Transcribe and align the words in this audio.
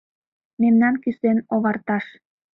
Мемнан 0.61 0.95
кӱсен 1.03 1.37
оварташ 1.53 2.05